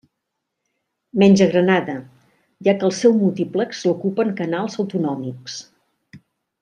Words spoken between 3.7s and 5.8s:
l'ocupen canals autonòmics.